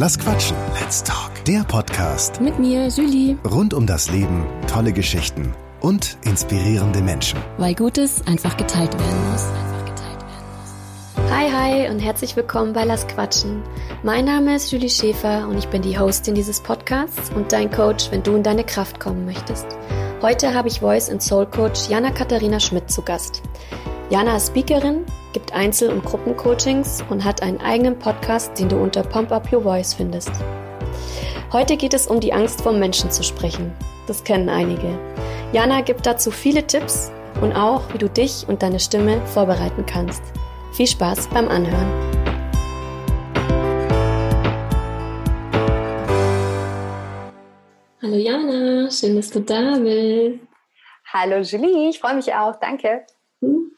[0.00, 0.56] Lass quatschen.
[0.80, 1.32] Let's talk.
[1.44, 3.36] Der Podcast Mit mir, Julie.
[3.44, 7.40] rund um das Leben, tolle Geschichten und inspirierende Menschen.
[7.56, 9.44] Weil Gutes einfach geteilt werden muss.
[11.32, 13.64] Hi, hi und herzlich willkommen bei Lass Quatschen.
[14.04, 18.12] Mein Name ist Julie Schäfer und ich bin die Hostin dieses Podcasts und dein Coach,
[18.12, 19.66] wenn du in deine Kraft kommen möchtest.
[20.22, 23.42] Heute habe ich Voice and Soul Coach Jana Katharina Schmidt zu Gast.
[24.10, 25.04] Jana ist Speakerin,
[25.34, 29.62] gibt Einzel- und Gruppencoachings und hat einen eigenen Podcast, den du unter Pump Up Your
[29.62, 30.30] Voice findest.
[31.52, 33.70] Heute geht es um die Angst vor Menschen zu sprechen.
[34.06, 34.98] Das kennen einige.
[35.52, 40.22] Jana gibt dazu viele Tipps und auch, wie du dich und deine Stimme vorbereiten kannst.
[40.72, 41.92] Viel Spaß beim Anhören.
[48.00, 50.40] Hallo Jana, schön, dass du da bist.
[51.12, 53.04] Hallo Julie, ich freue mich auch, danke.
[53.42, 53.72] Hm?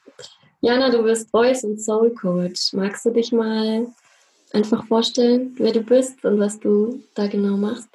[0.62, 2.74] Jana, du bist Voice und Soul Coach.
[2.74, 3.86] Magst du dich mal
[4.52, 7.88] einfach vorstellen, wer du bist und was du da genau machst?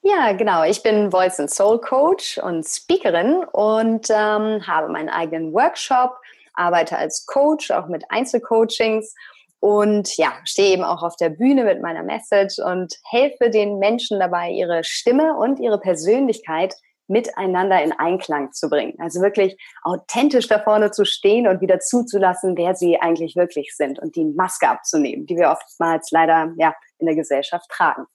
[0.00, 0.64] Ja, genau.
[0.64, 6.16] Ich bin Voice and Soul Coach und Speakerin und ähm, habe meinen eigenen Workshop,
[6.54, 9.14] arbeite als Coach, auch mit Einzelcoachings
[9.60, 14.18] und ja, stehe eben auch auf der Bühne mit meiner Message und helfe den Menschen
[14.18, 16.74] dabei, ihre Stimme und ihre Persönlichkeit
[17.08, 18.94] miteinander in Einklang zu bringen.
[18.98, 23.98] Also wirklich authentisch da vorne zu stehen und wieder zuzulassen, wer sie eigentlich wirklich sind
[23.98, 28.06] und die Maske abzunehmen, die wir oftmals leider ja in der Gesellschaft tragen.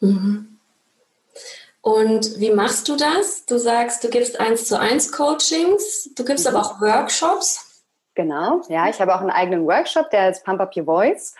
[0.00, 0.58] Mhm.
[1.80, 3.44] Und wie machst du das?
[3.44, 6.56] Du sagst, du gibst eins zu eins Coachings, du gibst mhm.
[6.56, 7.82] aber auch Workshops.
[8.14, 11.34] Genau, ja, ich habe auch einen eigenen Workshop, der ist Pump Up Your Voice.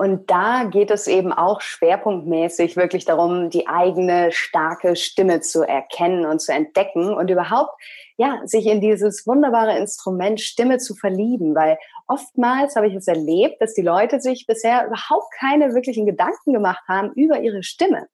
[0.00, 6.24] Und da geht es eben auch schwerpunktmäßig wirklich darum, die eigene starke Stimme zu erkennen
[6.24, 7.78] und zu entdecken und überhaupt,
[8.16, 11.76] ja, sich in dieses wunderbare Instrument Stimme zu verlieben, weil
[12.08, 16.82] oftmals habe ich es erlebt, dass die Leute sich bisher überhaupt keine wirklichen Gedanken gemacht
[16.88, 18.06] haben über ihre Stimme.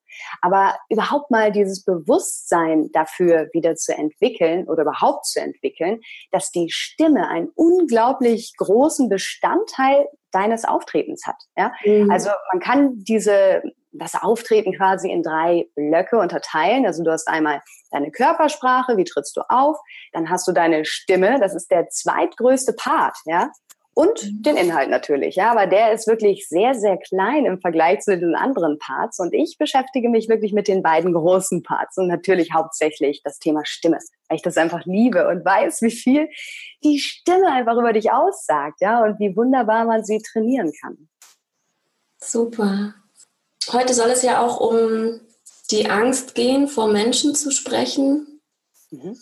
[0.43, 6.01] Aber überhaupt mal dieses Bewusstsein dafür wieder zu entwickeln oder überhaupt zu entwickeln,
[6.33, 11.37] dass die Stimme einen unglaublich großen Bestandteil deines Auftretens hat.
[11.57, 11.73] Ja?
[11.85, 12.11] Mhm.
[12.11, 13.63] Also man kann diese
[13.99, 16.85] das Auftreten quasi in drei Blöcke unterteilen.
[16.85, 19.79] Also du hast einmal deine Körpersprache, wie trittst du auf,
[20.13, 23.51] dann hast du deine Stimme, das ist der zweitgrößte Part, ja,
[23.97, 24.43] und mhm.
[24.43, 28.35] den Inhalt natürlich, ja, aber der ist wirklich sehr, sehr klein im Vergleich zu den
[28.35, 33.23] anderen Parts und ich beschäftige mich wirklich mit den beiden großen Parts und natürlich hauptsächlich
[33.25, 33.99] das Thema Stimme,
[34.29, 36.29] weil ich das einfach liebe und weiß, wie viel
[36.85, 41.09] die Stimme einfach über dich aussagt, ja, und wie wunderbar man sie trainieren kann.
[42.21, 42.95] Super.
[43.73, 45.21] Heute soll es ja auch um
[45.71, 48.43] die Angst gehen, vor Menschen zu sprechen.
[48.91, 49.17] Mhm.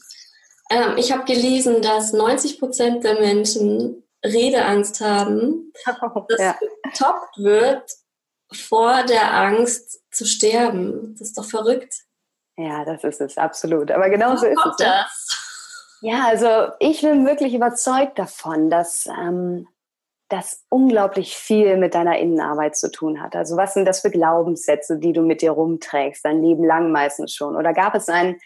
[0.69, 6.57] Ähm, ich habe gelesen, dass 90 Prozent der Menschen Redeangst haben, das ja.
[6.83, 7.91] getoppt wird
[8.53, 11.15] vor der Angst zu sterben.
[11.19, 11.95] Das ist doch verrückt.
[12.57, 13.91] Ja, das ist es, absolut.
[13.91, 14.79] Aber genau so ist es.
[14.79, 14.87] Ne?
[14.87, 15.99] Das?
[16.01, 19.67] Ja, also ich bin wirklich überzeugt davon, dass ähm,
[20.29, 23.35] das unglaublich viel mit deiner Innenarbeit zu tun hat.
[23.37, 27.35] Also was sind das für Glaubenssätze, die du mit dir rumträgst, dein Leben lang meistens
[27.35, 27.57] schon?
[27.57, 28.41] Oder gab es einen,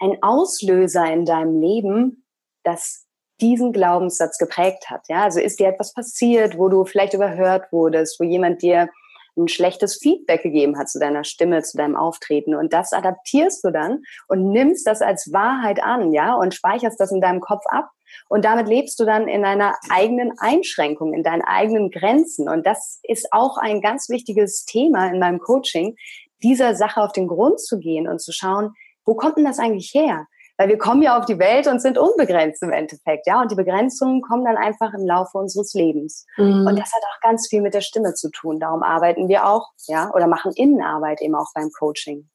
[0.00, 2.26] einen Auslöser in deinem Leben,
[2.62, 3.06] das
[3.40, 5.02] diesen Glaubenssatz geprägt hat.
[5.08, 8.88] Ja, also ist dir etwas passiert, wo du vielleicht überhört wurdest, wo jemand dir
[9.36, 13.70] ein schlechtes Feedback gegeben hat zu deiner Stimme, zu deinem Auftreten und das adaptierst du
[13.70, 17.90] dann und nimmst das als Wahrheit an, ja, und speicherst das in deinem Kopf ab
[18.28, 23.00] und damit lebst du dann in einer eigenen Einschränkung, in deinen eigenen Grenzen und das
[23.02, 25.96] ist auch ein ganz wichtiges Thema in meinem Coaching,
[26.42, 28.74] dieser Sache auf den Grund zu gehen und zu schauen,
[29.04, 30.26] wo kommt denn das eigentlich her?
[30.56, 33.40] Weil wir kommen ja auf die Welt und sind unbegrenzt im Endeffekt, ja.
[33.40, 36.26] Und die Begrenzungen kommen dann einfach im Laufe unseres Lebens.
[36.36, 36.66] Mhm.
[36.66, 38.60] Und das hat auch ganz viel mit der Stimme zu tun.
[38.60, 42.28] Darum arbeiten wir auch, ja, oder machen Innenarbeit eben auch beim Coaching.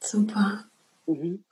[0.00, 0.64] Super.
[1.06, 1.44] Mhm.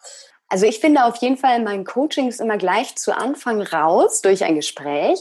[0.49, 4.45] Also ich finde auf jeden Fall in meinen Coachings immer gleich zu Anfang raus durch
[4.45, 5.21] ein Gespräch.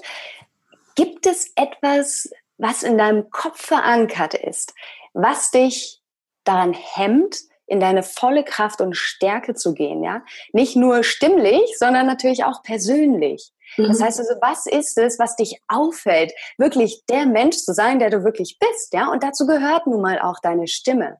[0.95, 4.73] Gibt es etwas, was in deinem Kopf verankert ist,
[5.13, 6.01] was dich
[6.45, 10.23] daran hemmt, in deine volle Kraft und Stärke zu gehen, ja.
[10.53, 13.51] Nicht nur stimmlich, sondern natürlich auch persönlich.
[13.75, 13.87] Mhm.
[13.89, 18.09] Das heißt also, was ist es, was dich auffällt, wirklich der Mensch zu sein, der
[18.09, 19.09] du wirklich bist, ja?
[19.11, 21.17] Und dazu gehört nun mal auch deine Stimme.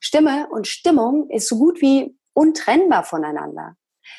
[0.00, 3.76] Stimme und Stimmung ist so gut wie untrennbar voneinander.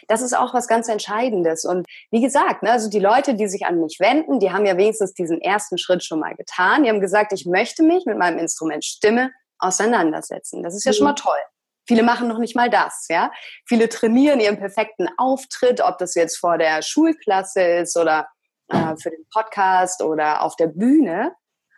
[0.07, 1.65] Das ist auch was ganz Entscheidendes.
[1.65, 4.77] Und wie gesagt, ne, also die Leute, die sich an mich wenden, die haben ja
[4.77, 6.83] wenigstens diesen ersten Schritt schon mal getan.
[6.83, 10.63] Die haben gesagt, ich möchte mich mit meinem Instrument Stimme auseinandersetzen.
[10.63, 10.95] Das ist ja mhm.
[10.95, 11.39] schon mal toll.
[11.87, 13.31] Viele machen noch nicht mal das, ja.
[13.65, 18.27] Viele trainieren ihren perfekten Auftritt, ob das jetzt vor der Schulklasse ist oder
[18.69, 21.33] äh, für den Podcast oder auf der Bühne.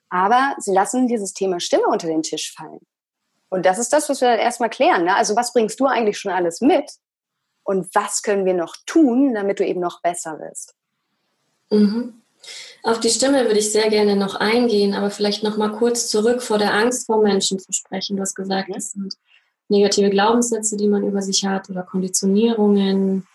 [0.10, 2.82] aber sie lassen dieses Thema Stimme unter den Tisch fallen.
[3.50, 5.06] Und das ist das, was wir dann erstmal klären.
[5.06, 5.16] Ne?
[5.16, 6.92] Also was bringst du eigentlich schon alles mit?
[7.64, 10.76] Und was können wir noch tun, damit du eben noch besser wirst?
[11.72, 12.22] Mhm.
[12.84, 16.42] Auf die Stimme würde ich sehr gerne noch eingehen, aber vielleicht noch mal kurz zurück
[16.44, 18.18] vor der Angst vor Menschen zu sprechen.
[18.18, 19.14] Du hast gesagt, das sind
[19.70, 23.26] negative Glaubenssätze, die man über sich hat oder Konditionierungen,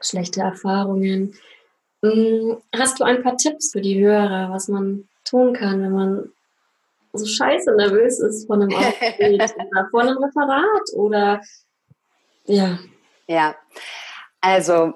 [0.00, 1.34] schlechte Erfahrungen.
[2.02, 6.32] Mm, hast du ein paar Tipps für die Hörer, was man tun kann, wenn man
[7.12, 9.18] so scheiße nervös ist vor einem Auftritt
[9.70, 11.40] oder vor einem Referat oder
[12.46, 12.78] ja.
[13.26, 13.54] Ja,
[14.40, 14.92] also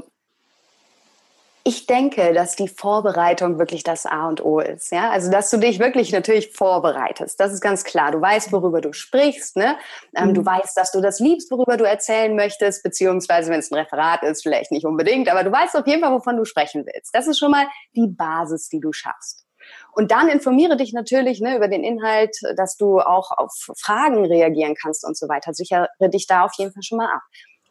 [1.67, 4.93] ich denke, dass die Vorbereitung wirklich das A und O ist.
[4.93, 7.41] Ja, also dass du dich wirklich natürlich vorbereitest.
[7.41, 8.13] Das ist ganz klar.
[8.13, 9.57] Du weißt, worüber du sprichst.
[9.57, 9.77] Ne?
[10.15, 10.35] Ähm, mhm.
[10.35, 14.23] Du weißt, dass du das liebst, worüber du erzählen möchtest, beziehungsweise wenn es ein Referat
[14.25, 17.15] ist, vielleicht nicht unbedingt, aber du weißt auf jeden Fall, wovon du sprechen willst.
[17.15, 19.47] Das ist schon mal die Basis, die du schaffst.
[19.93, 24.75] Und dann informiere dich natürlich ne, über den Inhalt, dass du auch auf Fragen reagieren
[24.75, 25.55] kannst und so weiter.
[25.55, 27.23] Sichere dich da auf jeden Fall schon mal ab.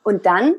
[0.04, 0.56] Und dann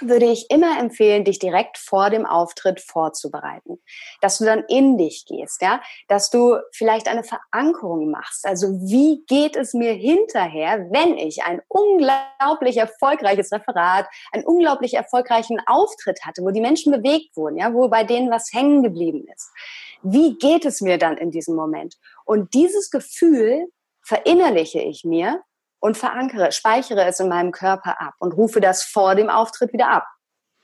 [0.00, 3.80] würde ich immer empfehlen, dich direkt vor dem Auftritt vorzubereiten.
[4.20, 8.46] Dass du dann in dich gehst, ja, dass du vielleicht eine Verankerung machst.
[8.46, 15.60] Also wie geht es mir hinterher, wenn ich ein unglaublich erfolgreiches Referat, einen unglaublich erfolgreichen
[15.66, 19.50] Auftritt hatte, wo die Menschen bewegt wurden, ja, wo bei denen was hängen geblieben ist.
[20.02, 21.96] Wie geht es mir dann in diesem Moment?
[22.24, 23.66] Und dieses Gefühl
[24.02, 25.42] verinnerliche ich mir
[25.80, 29.88] und verankere, speichere es in meinem Körper ab und rufe das vor dem Auftritt wieder
[29.88, 30.06] ab.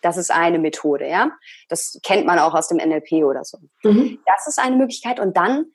[0.02, 1.31] Das ist eine Methode, ja.
[1.69, 3.58] Das kennt man auch aus dem NLP oder so.
[3.82, 4.19] Mhm.
[4.26, 5.19] Das ist eine Möglichkeit.
[5.19, 5.66] Und dann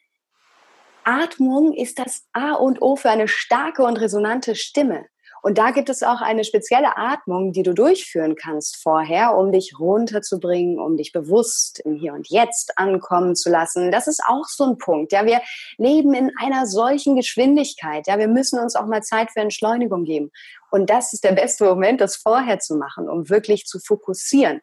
[1.04, 5.06] Atmung ist das A und O für eine starke und resonante Stimme.
[5.42, 9.80] Und da gibt es auch eine spezielle Atmung, die du durchführen kannst vorher, um dich
[9.80, 13.92] runterzubringen, um dich bewusst im Hier und Jetzt ankommen zu lassen.
[13.92, 15.12] Das ist auch so ein Punkt.
[15.12, 15.42] Ja, wir
[15.78, 18.08] leben in einer solchen Geschwindigkeit.
[18.08, 20.32] Ja, wir müssen uns auch mal Zeit für Entschleunigung geben.
[20.72, 24.62] Und das ist der beste Moment, das vorher zu machen, um wirklich zu fokussieren.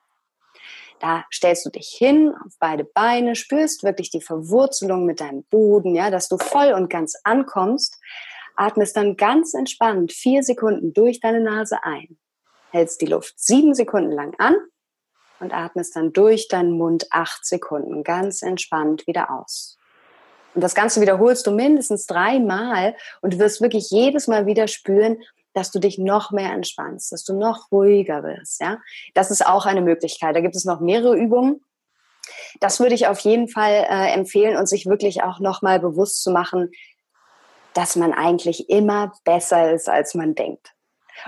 [1.01, 5.95] Da stellst du dich hin auf beide Beine, spürst wirklich die Verwurzelung mit deinem Boden,
[5.95, 7.99] ja, dass du voll und ganz ankommst
[8.57, 12.19] atmest dann ganz entspannt vier Sekunden durch deine Nase ein,
[12.71, 14.57] hältst die Luft sieben Sekunden lang an
[15.41, 19.77] und atmest dann durch deinen Mund acht Sekunden ganz entspannt wieder aus.
[20.55, 25.19] Und das Ganze wiederholst du mindestens dreimal und du wirst wirklich jedes Mal wieder spüren,
[25.53, 28.61] dass du dich noch mehr entspannst, dass du noch ruhiger wirst.
[28.61, 28.79] Ja,
[29.15, 30.35] das ist auch eine Möglichkeit.
[30.35, 31.63] Da gibt es noch mehrere Übungen.
[32.61, 36.23] Das würde ich auf jeden Fall äh, empfehlen und sich wirklich auch noch mal bewusst
[36.23, 36.71] zu machen,
[37.77, 40.73] dass man eigentlich immer besser ist, als man denkt.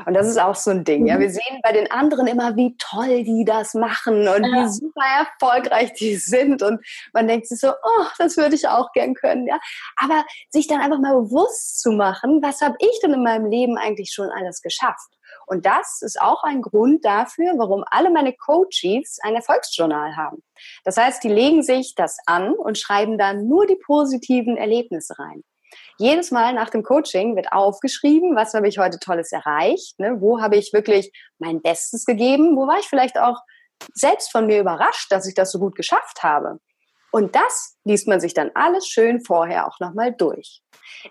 [0.07, 1.07] Und das ist auch so ein Ding.
[1.07, 1.21] Ja, mhm.
[1.21, 4.65] wir sehen bei den anderen immer, wie toll die das machen und ja.
[4.65, 6.63] wie super erfolgreich die sind.
[6.63, 9.47] Und man denkt sich so, oh, das würde ich auch gern können.
[9.47, 9.59] Ja,
[9.97, 13.79] aber sich dann einfach mal bewusst zu machen, was habe ich denn in meinem Leben
[13.79, 15.09] eigentlich schon alles geschafft?
[15.47, 20.43] Und das ist auch ein Grund dafür, warum alle meine Coaches ein Erfolgsjournal haben.
[20.85, 25.43] Das heißt, die legen sich das an und schreiben dann nur die positiven Erlebnisse rein.
[25.99, 30.21] Jedes Mal nach dem Coaching wird aufgeschrieben, was habe ich heute Tolles erreicht, ne?
[30.21, 33.41] wo habe ich wirklich mein Bestes gegeben, wo war ich vielleicht auch
[33.95, 36.61] selbst von mir überrascht, dass ich das so gut geschafft habe.
[37.11, 40.63] Und das liest man sich dann alles schön vorher auch nochmal durch.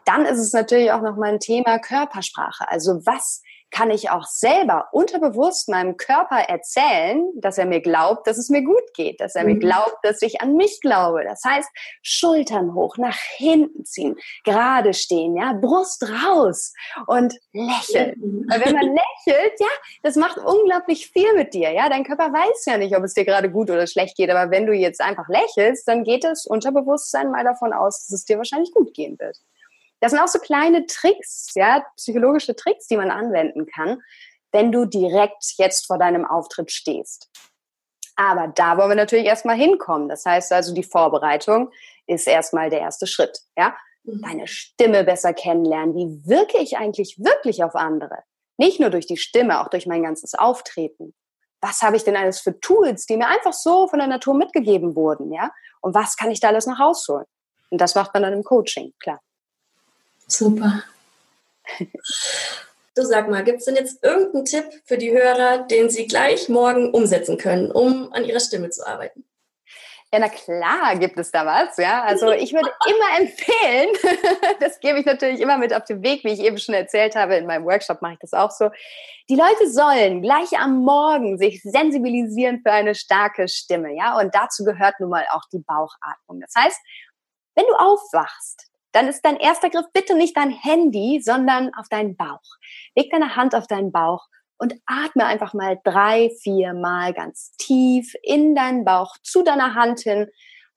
[0.06, 2.70] Dann ist es natürlich auch nochmal ein Thema Körpersprache.
[2.70, 8.38] Also was kann ich auch selber unterbewusst meinem Körper erzählen, dass er mir glaubt, dass
[8.38, 9.54] es mir gut geht, dass er mhm.
[9.54, 11.24] mir glaubt, dass ich an mich glaube.
[11.24, 11.70] Das heißt,
[12.02, 16.74] Schultern hoch, nach hinten ziehen, gerade stehen, ja, Brust raus
[17.08, 18.16] und lächeln.
[18.18, 18.46] Mhm.
[18.50, 19.68] Weil wenn man lächelt, ja,
[20.04, 21.90] das macht unglaublich viel mit dir, ja.
[21.90, 24.66] Dein Körper weiß ja nicht, ob es dir gerade gut oder schlecht geht, aber wenn
[24.66, 28.72] du jetzt einfach lächelst, dann geht das Unterbewusstsein mal davon aus, dass es dir wahrscheinlich
[28.72, 29.38] gut gehen wird.
[30.00, 34.01] Das sind auch so kleine Tricks, ja, psychologische Tricks, die man anwenden kann,
[34.51, 37.30] wenn du direkt jetzt vor deinem Auftritt stehst.
[38.16, 40.10] Aber da wollen wir natürlich erstmal hinkommen.
[40.10, 41.72] Das heißt also, die Vorbereitung
[42.08, 43.75] ist erstmal der erste Schritt, ja.
[44.04, 44.22] Mhm.
[44.22, 45.96] Deine Stimme besser kennenlernen.
[45.96, 48.24] Wie wirke ich eigentlich wirklich auf andere?
[48.58, 51.13] Nicht nur durch die Stimme, auch durch mein ganzes Auftreten.
[51.62, 54.96] Was habe ich denn alles für Tools, die mir einfach so von der Natur mitgegeben
[54.96, 55.51] wurden, ja?
[55.82, 57.25] Und was kann ich da alles noch rausholen?
[57.70, 59.20] Und das macht man dann im Coaching, klar.
[60.28, 60.84] Super.
[62.96, 66.50] Du sag mal, gibt es denn jetzt irgendeinen Tipp für die Hörer, den sie gleich
[66.50, 69.24] morgen umsetzen können, um an ihrer Stimme zu arbeiten?
[70.12, 72.04] Ja, na klar gibt es da was, ja.
[72.04, 73.90] Also ich würde immer empfehlen,
[74.62, 77.36] das gebe ich natürlich immer mit auf den Weg, wie ich eben schon erzählt habe,
[77.36, 78.72] in meinem Workshop mache ich das auch so.
[79.30, 84.18] Die Leute sollen gleich am Morgen sich sensibilisieren für eine starke Stimme, ja.
[84.18, 86.40] Und dazu gehört nun mal auch die Bauchatmung.
[86.40, 86.80] Das heißt,
[87.56, 92.15] wenn du aufwachst, dann ist dein erster Griff bitte nicht dein Handy, sondern auf deinen
[92.15, 92.41] Bauch.
[92.96, 94.27] Leg deine Hand auf deinen Bauch
[94.58, 100.01] und atme einfach mal drei, vier Mal ganz tief in deinen Bauch zu deiner Hand
[100.01, 100.27] hin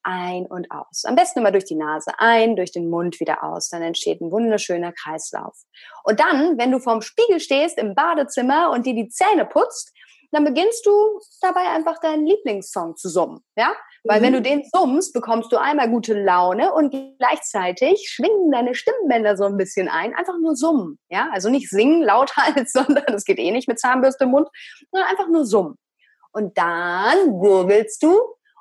[0.02, 1.04] ein und aus.
[1.04, 3.68] Am besten immer durch die Nase ein, durch den Mund wieder aus.
[3.68, 5.56] Dann entsteht ein wunderschöner Kreislauf.
[6.04, 9.92] Und dann, wenn du vorm Spiegel stehst im Badezimmer und dir die Zähne putzt,
[10.32, 13.74] dann beginnst du dabei einfach deinen Lieblingssong zu summen, ja?
[14.04, 14.24] Weil mhm.
[14.24, 19.44] wenn du den summst, bekommst du einmal gute Laune und gleichzeitig schwingen deine Stimmbänder so
[19.44, 21.28] ein bisschen ein, einfach nur summen, ja?
[21.32, 24.48] Also nicht singen lauthals, sondern das geht eh nicht mit Zahnbürste im Mund,
[24.90, 25.76] sondern einfach nur summen.
[26.32, 28.20] Und dann gurgelst du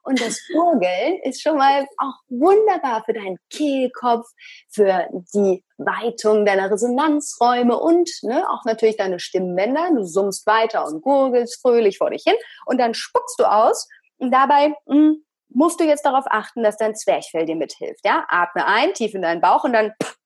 [0.09, 4.25] und das Gurgeln ist schon mal auch wunderbar für deinen Kehlkopf,
[4.67, 9.91] für die Weitung deiner Resonanzräume und ne, auch natürlich deine Stimmbänder.
[9.95, 12.33] Du summst weiter und gurgelst fröhlich vor dich hin
[12.65, 13.87] und dann spuckst du aus
[14.17, 18.03] und dabei mh, hm, musst du jetzt darauf achten, dass dein Zwerchfell dir mithilft.
[18.03, 18.25] Ja?
[18.29, 20.17] Atme ein, tief in deinen Bauch und dann pff,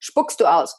[0.00, 0.78] spuckst du aus.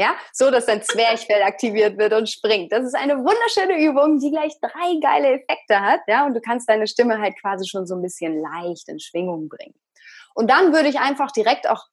[0.00, 2.72] Ja, so dass dein Zwerchfell aktiviert wird und springt.
[2.72, 6.00] Das ist eine wunderschöne Übung, die gleich drei geile Effekte hat.
[6.06, 9.50] Ja, und du kannst deine Stimme halt quasi schon so ein bisschen leicht in Schwingung
[9.50, 9.74] bringen.
[10.34, 11.84] Und dann würde ich einfach direkt auch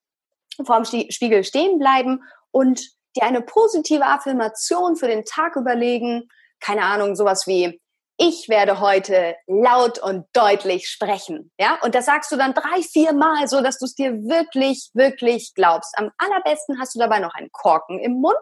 [0.66, 2.80] vorm Spiegel stehen bleiben und
[3.18, 6.30] dir eine positive Affirmation für den Tag überlegen.
[6.62, 7.82] Keine Ahnung, sowas wie,
[8.18, 11.52] ich werde heute laut und deutlich sprechen.
[11.60, 14.90] Ja, und das sagst du dann drei, vier Mal, so dass du es dir wirklich,
[14.94, 15.94] wirklich glaubst.
[15.98, 18.36] Am allerbesten hast du dabei noch einen Korken im Mund,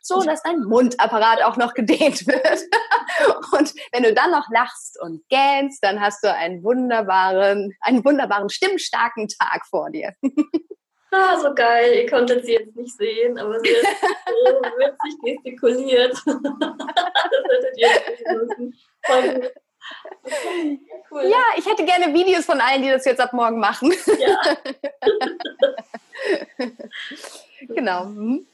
[0.00, 2.60] so dass dein Mundapparat auch noch gedehnt wird.
[3.52, 8.48] und wenn du dann noch lachst und gähnst, dann hast du einen wunderbaren, einen wunderbaren
[8.48, 10.14] stimmstarken Tag vor dir.
[11.12, 12.02] Ah, so geil.
[12.02, 16.12] Ihr konntet sie jetzt nicht sehen, aber sie hat so witzig gestikuliert.
[16.24, 16.34] das
[17.50, 18.74] hättet ihr jetzt müssen.
[21.10, 21.24] Cool.
[21.28, 23.92] Ja, ich hätte gerne Videos von allen, die das jetzt ab morgen machen.
[24.20, 24.56] Ja.
[27.74, 28.04] genau.
[28.04, 28.46] Mhm.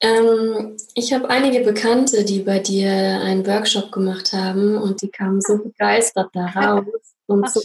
[0.00, 5.40] Ähm, ich habe einige Bekannte, die bei dir einen Workshop gemacht haben und die kamen
[5.42, 6.84] so begeistert daraus
[7.26, 7.60] und so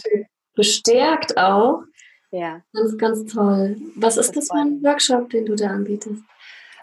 [0.54, 1.84] bestärkt auch.
[2.32, 2.62] Ja.
[2.74, 3.78] Ganz, ganz toll.
[3.96, 6.22] Was ist das, das für ein Workshop, den du da anbietest?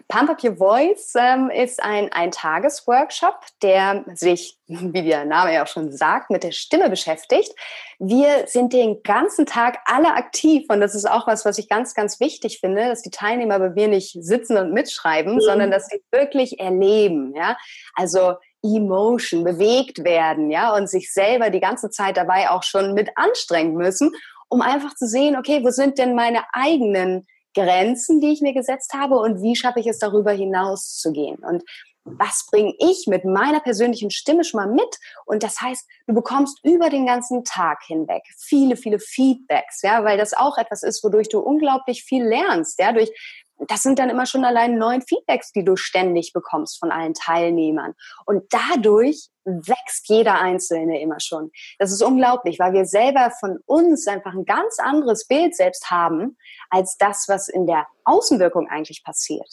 [0.07, 5.67] Pump Up Your Voice ähm, ist ein Ein-Tages-Workshop, der sich, wie der Name ja auch
[5.67, 7.51] schon sagt, mit der Stimme beschäftigt.
[7.97, 11.95] Wir sind den ganzen Tag alle aktiv und das ist auch was, was ich ganz,
[11.95, 15.41] ganz wichtig finde, dass die Teilnehmer bei mir nicht sitzen und mitschreiben, mhm.
[15.41, 17.57] sondern dass sie wirklich erleben, ja.
[17.95, 23.09] Also Emotion, bewegt werden, ja, und sich selber die ganze Zeit dabei auch schon mit
[23.15, 24.11] anstrengen müssen,
[24.49, 28.93] um einfach zu sehen, okay, wo sind denn meine eigenen Grenzen, die ich mir gesetzt
[28.93, 31.63] habe und wie schaffe ich es darüber hinaus zu gehen und
[32.05, 34.99] was bringe ich mit meiner persönlichen Stimme schon mal mit?
[35.25, 40.17] Und das heißt, du bekommst über den ganzen Tag hinweg viele, viele Feedbacks, ja, weil
[40.17, 43.11] das auch etwas ist, wodurch du unglaublich viel lernst, ja, durch
[43.59, 47.93] das sind dann immer schon allein neun Feedbacks, die du ständig bekommst von allen Teilnehmern.
[48.25, 51.51] Und dadurch wächst jeder Einzelne immer schon.
[51.79, 56.37] Das ist unglaublich, weil wir selber von uns einfach ein ganz anderes Bild selbst haben,
[56.69, 59.49] als das, was in der Außenwirkung eigentlich passiert.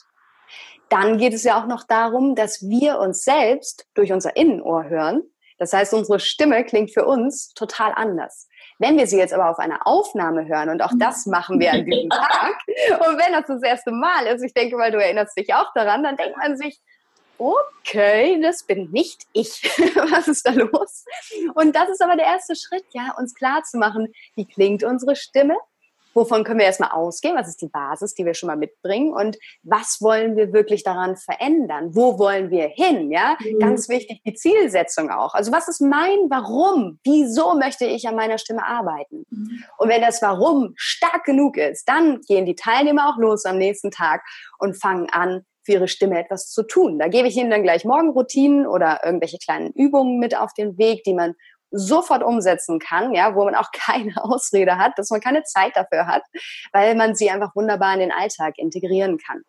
[0.88, 5.22] Dann geht es ja auch noch darum, dass wir uns selbst durch unser Innenohr hören.
[5.58, 8.48] Das heißt, unsere Stimme klingt für uns total anders.
[8.82, 11.84] Wenn wir sie jetzt aber auf einer Aufnahme hören, und auch das machen wir an
[11.84, 12.56] diesem Tag,
[12.98, 16.02] und wenn das das erste Mal ist, ich denke, weil du erinnerst dich auch daran,
[16.02, 16.80] dann denkt man sich,
[17.38, 19.62] okay, das bin nicht ich.
[20.10, 21.04] Was ist da los?
[21.54, 25.14] Und das ist aber der erste Schritt, ja, uns klar zu machen, wie klingt unsere
[25.14, 25.56] Stimme?
[26.14, 27.36] Wovon können wir erstmal ausgehen?
[27.36, 29.12] Was ist die Basis, die wir schon mal mitbringen?
[29.12, 31.94] Und was wollen wir wirklich daran verändern?
[31.94, 33.10] Wo wollen wir hin?
[33.10, 33.58] Ja, mhm.
[33.58, 35.34] ganz wichtig, die Zielsetzung auch.
[35.34, 36.98] Also was ist mein Warum?
[37.04, 39.24] Wieso möchte ich an meiner Stimme arbeiten?
[39.30, 39.64] Mhm.
[39.78, 43.90] Und wenn das Warum stark genug ist, dann gehen die Teilnehmer auch los am nächsten
[43.90, 44.22] Tag
[44.58, 46.98] und fangen an, für ihre Stimme etwas zu tun.
[46.98, 51.04] Da gebe ich ihnen dann gleich Morgenroutinen oder irgendwelche kleinen Übungen mit auf den Weg,
[51.04, 51.34] die man
[51.72, 56.06] sofort umsetzen kann, ja, wo man auch keine Ausrede hat, dass man keine Zeit dafür
[56.06, 56.22] hat,
[56.72, 59.42] weil man sie einfach wunderbar in den Alltag integrieren kann.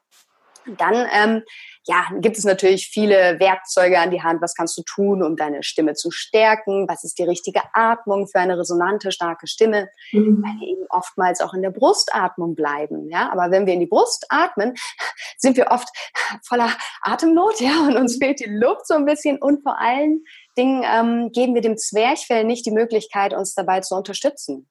[0.65, 1.43] Dann ähm,
[1.85, 4.41] ja, gibt es natürlich viele Werkzeuge an die Hand.
[4.41, 6.87] Was kannst du tun, um deine Stimme zu stärken?
[6.87, 9.89] Was ist die richtige Atmung für eine resonante, starke Stimme?
[10.13, 10.41] Mhm.
[10.43, 13.09] Weil wir eben oftmals auch in der Brustatmung bleiben.
[13.09, 14.75] Ja, aber wenn wir in die Brust atmen,
[15.37, 15.89] sind wir oft
[16.47, 19.37] voller Atemnot, ja, und uns fehlt die Luft so ein bisschen.
[19.37, 20.23] Und vor allen
[20.57, 24.67] Dingen ähm, geben wir dem Zwerchfell nicht die Möglichkeit, uns dabei zu unterstützen.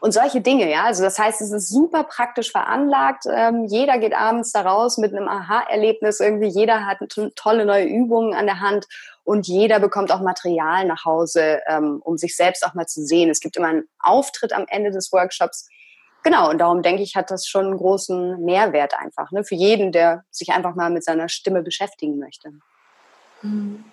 [0.00, 0.84] Und solche Dinge, ja.
[0.84, 3.24] Also das heißt, es ist super praktisch veranlagt.
[3.26, 6.20] Ähm, jeder geht abends da raus mit einem Aha-Erlebnis.
[6.20, 6.98] Irgendwie jeder hat
[7.36, 8.86] tolle neue Übungen an der Hand
[9.24, 13.30] und jeder bekommt auch Material nach Hause, ähm, um sich selbst auch mal zu sehen.
[13.30, 15.68] Es gibt immer einen Auftritt am Ende des Workshops
[16.24, 19.44] genau, und darum denke ich, hat das schon einen großen Mehrwert einfach, ne?
[19.44, 22.50] Für jeden, der sich einfach mal mit seiner Stimme beschäftigen möchte.
[23.42, 23.84] Mhm.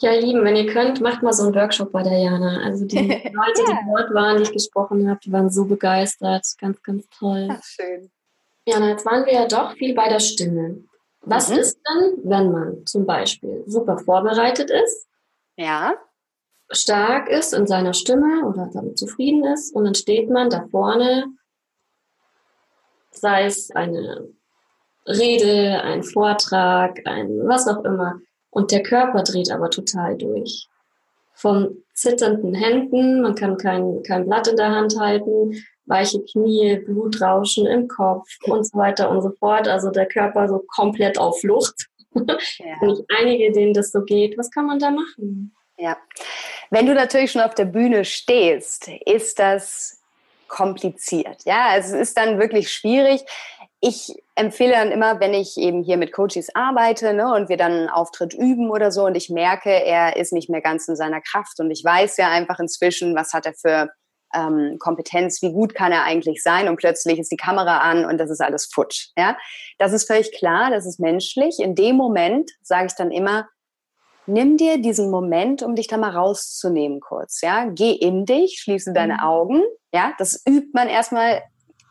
[0.00, 2.62] Ja, ihr Lieben, wenn ihr könnt, macht mal so einen Workshop bei der Jana.
[2.64, 3.78] Also die Leute, ja.
[3.82, 6.46] die dort waren, die ich gesprochen habe, die waren so begeistert.
[6.58, 7.48] Ganz, ganz toll.
[7.50, 8.10] Ach, schön.
[8.66, 10.84] Jana, jetzt waren wir ja doch viel bei der Stimme.
[11.20, 11.58] Was mhm.
[11.58, 15.06] ist denn, wenn man zum Beispiel super vorbereitet ist?
[15.56, 15.94] Ja.
[16.70, 21.26] Stark ist in seiner Stimme oder damit zufrieden ist und dann steht man da vorne,
[23.10, 24.28] sei es eine
[25.06, 30.68] Rede, ein Vortrag, ein was auch immer und der Körper dreht aber total durch.
[31.34, 37.66] Von zitternden Händen, man kann kein, kein Blatt in der Hand halten, weiche Knie, Blutrauschen
[37.66, 39.66] im Kopf und so weiter und so fort.
[39.66, 41.86] Also der Körper so komplett auf Flucht.
[42.14, 42.24] Ja.
[42.82, 44.36] Nicht einige, denen das so geht.
[44.36, 45.54] Was kann man da machen?
[45.78, 45.96] Ja,
[46.68, 50.02] wenn du natürlich schon auf der Bühne stehst, ist das
[50.46, 51.44] kompliziert.
[51.44, 53.24] Ja, also es ist dann wirklich schwierig
[53.80, 57.72] ich empfehle dann immer, wenn ich eben hier mit Coaches arbeite ne, und wir dann
[57.72, 61.20] einen Auftritt üben oder so und ich merke, er ist nicht mehr ganz in seiner
[61.20, 63.90] Kraft und ich weiß ja einfach inzwischen, was hat er für
[64.34, 68.18] ähm, Kompetenz, wie gut kann er eigentlich sein und plötzlich ist die Kamera an und
[68.18, 69.10] das ist alles futsch.
[69.16, 69.36] Ja,
[69.78, 71.58] das ist völlig klar, das ist menschlich.
[71.58, 73.48] In dem Moment sage ich dann immer,
[74.26, 77.40] nimm dir diesen Moment, um dich da mal rauszunehmen kurz.
[77.42, 79.20] Ja, geh in dich, schließe deine mhm.
[79.20, 79.62] Augen.
[79.92, 81.42] Ja, das übt man erstmal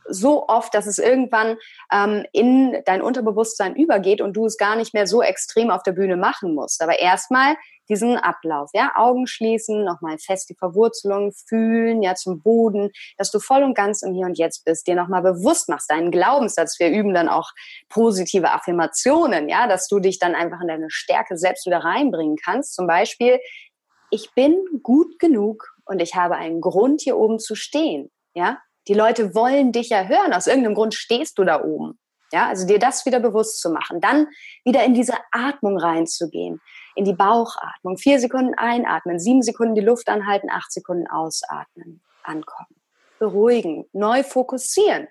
[0.09, 1.57] so oft, dass es irgendwann
[1.91, 5.93] ähm, in dein Unterbewusstsein übergeht und du es gar nicht mehr so extrem auf der
[5.93, 6.81] Bühne machen musst.
[6.81, 7.55] Aber erstmal
[7.89, 13.39] diesen Ablauf, ja, Augen schließen, nochmal fest die Verwurzelung fühlen, ja, zum Boden, dass du
[13.39, 16.79] voll und ganz im Hier und Jetzt bist, dir nochmal bewusst machst, deinen Glaubenssatz.
[16.79, 17.49] Wir üben dann auch
[17.89, 22.75] positive Affirmationen, ja, dass du dich dann einfach in deine Stärke selbst wieder reinbringen kannst.
[22.75, 23.39] Zum Beispiel,
[24.11, 28.59] ich bin gut genug und ich habe einen Grund, hier oben zu stehen, ja.
[28.87, 30.33] Die Leute wollen dich ja hören.
[30.33, 31.99] Aus irgendeinem Grund stehst du da oben.
[32.31, 34.01] Ja, also dir das wieder bewusst zu machen.
[34.01, 34.27] Dann
[34.63, 36.61] wieder in diese Atmung reinzugehen.
[36.95, 37.97] In die Bauchatmung.
[37.97, 42.01] Vier Sekunden einatmen, sieben Sekunden die Luft anhalten, acht Sekunden ausatmen.
[42.23, 42.75] Ankommen.
[43.19, 43.85] Beruhigen.
[43.93, 45.07] Neu fokussieren.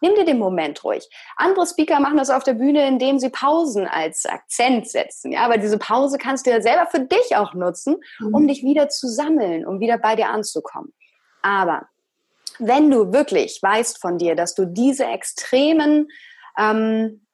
[0.00, 1.08] Nimm dir den Moment ruhig.
[1.36, 5.32] Andere Speaker machen das auf der Bühne, indem sie Pausen als Akzent setzen.
[5.32, 8.48] Ja, aber diese Pause kannst du ja selber für dich auch nutzen, um mhm.
[8.48, 10.92] dich wieder zu sammeln, um wieder bei dir anzukommen.
[11.40, 11.88] Aber
[12.58, 16.08] wenn du wirklich weißt von dir, dass du diese extremen
[16.58, 17.26] ähm,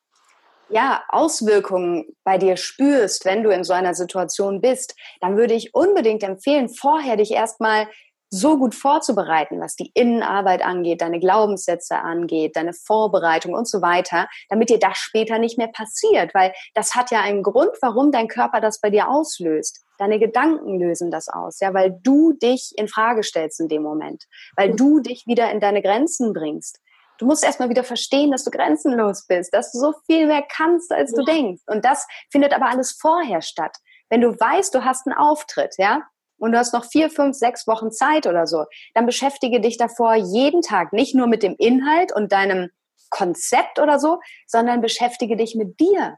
[0.68, 5.74] ja, Auswirkungen bei dir spürst, wenn du in so einer Situation bist, dann würde ich
[5.74, 7.88] unbedingt empfehlen, vorher dich erstmal
[8.34, 14.26] so gut vorzubereiten, was die Innenarbeit angeht, deine Glaubenssätze angeht, deine Vorbereitung und so weiter,
[14.48, 18.28] damit dir das später nicht mehr passiert, weil das hat ja einen Grund, warum dein
[18.28, 19.84] Körper das bei dir auslöst.
[20.02, 24.24] Deine Gedanken lösen das aus, ja, weil du dich in Frage stellst in dem Moment,
[24.56, 26.80] weil du dich wieder in deine Grenzen bringst.
[27.18, 30.90] Du musst erstmal wieder verstehen, dass du grenzenlos bist, dass du so viel mehr kannst,
[30.90, 31.62] als du denkst.
[31.68, 33.76] Und das findet aber alles vorher statt.
[34.10, 36.02] Wenn du weißt, du hast einen Auftritt, ja,
[36.38, 40.16] und du hast noch vier, fünf, sechs Wochen Zeit oder so, dann beschäftige dich davor
[40.16, 42.70] jeden Tag nicht nur mit dem Inhalt und deinem
[43.08, 46.16] Konzept oder so, sondern beschäftige dich mit dir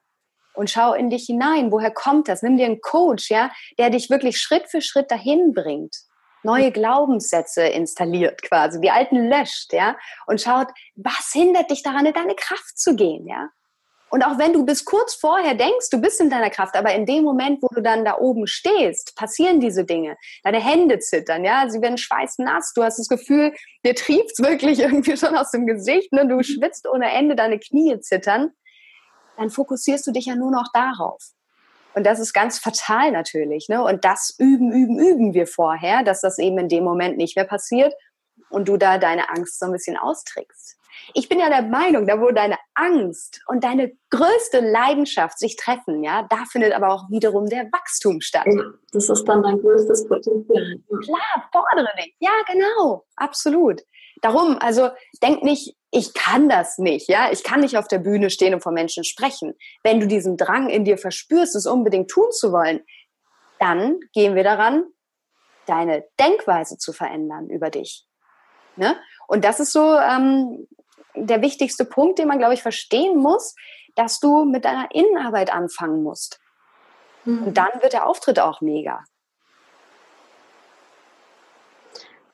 [0.55, 1.71] und schau in dich hinein.
[1.71, 2.43] Woher kommt das?
[2.43, 5.95] Nimm dir einen Coach, ja, der dich wirklich Schritt für Schritt dahin bringt.
[6.43, 12.13] Neue Glaubenssätze installiert quasi, die alten löscht, ja, und schaut, was hindert dich daran, in
[12.13, 13.49] deine Kraft zu gehen, ja?
[14.15, 17.05] Und auch wenn du bis kurz vorher denkst, du bist in deiner Kraft, aber in
[17.05, 20.17] dem Moment, wo du dann da oben stehst, passieren diese Dinge.
[20.45, 22.75] Deine Hände zittern, ja, sie werden schweißnass.
[22.77, 23.53] Du hast das Gefühl,
[23.85, 26.29] dir trieft's wirklich irgendwie schon aus dem Gesicht, ne?
[26.29, 28.53] du schwitzt ohne Ende, deine Knie zittern.
[29.37, 31.23] Dann fokussierst du dich ja nur noch darauf.
[31.95, 33.69] Und das ist ganz fatal natürlich.
[33.69, 33.83] Ne?
[33.83, 37.45] Und das üben, üben, üben wir vorher, dass das eben in dem Moment nicht mehr
[37.45, 37.95] passiert
[38.51, 40.77] und du da deine Angst so ein bisschen austrickst.
[41.13, 46.03] Ich bin ja der Meinung, da wo deine Angst und deine größte Leidenschaft sich treffen,
[46.03, 48.47] ja, da findet aber auch wiederum der Wachstum statt.
[48.47, 50.79] Ja, das ist dann dein größtes Potenzial.
[51.03, 52.15] Klar, fordere dich.
[52.21, 53.83] Ja, genau, absolut.
[54.23, 54.91] Darum, also
[55.23, 58.63] denk nicht, ich kann das nicht, ja, ich kann nicht auf der Bühne stehen und
[58.63, 59.55] vor Menschen sprechen.
[59.85, 62.85] Wenn du diesen Drang in dir verspürst, es unbedingt tun zu wollen,
[63.61, 64.87] dann gehen wir daran,
[65.67, 68.05] deine Denkweise zu verändern über dich.
[68.75, 68.97] Ne?
[69.29, 70.67] Und das ist so ähm,
[71.15, 73.55] der wichtigste Punkt, den man, glaube ich, verstehen muss,
[73.95, 76.41] dass du mit deiner Innenarbeit anfangen musst.
[77.25, 77.45] Mhm.
[77.45, 79.05] Und dann wird der Auftritt auch mega.